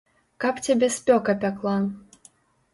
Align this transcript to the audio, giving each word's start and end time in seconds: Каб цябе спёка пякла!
Каб 0.45 0.55
цябе 0.67 0.89
спёка 0.97 1.37
пякла! 1.45 1.77